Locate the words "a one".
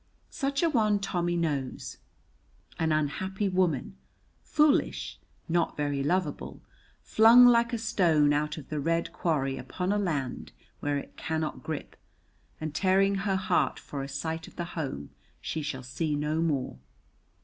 0.63-0.97